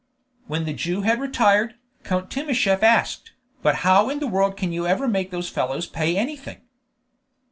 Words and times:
When 0.47 0.65
the 0.65 0.73
Jew 0.73 1.01
had 1.03 1.21
retired, 1.21 1.75
Count 2.03 2.31
Timascheff 2.31 2.81
asked, 2.81 3.33
"But 3.61 3.75
how 3.85 4.09
in 4.09 4.17
the 4.17 4.25
world 4.25 4.57
can 4.57 4.71
you 4.73 4.87
ever 4.87 5.07
make 5.07 5.29
those 5.29 5.47
fellows 5.47 5.85
pay 5.85 6.17
anything?" 6.17 6.61